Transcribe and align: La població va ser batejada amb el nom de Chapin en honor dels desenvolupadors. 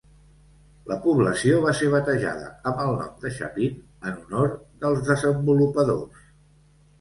La 0.91 0.95
població 1.01 1.59
va 1.65 1.73
ser 1.79 1.89
batejada 1.95 2.47
amb 2.71 2.81
el 2.85 2.89
nom 3.03 3.11
de 3.27 3.33
Chapin 3.37 3.77
en 4.13 4.17
honor 4.23 4.57
dels 4.87 5.05
desenvolupadors. 5.11 6.27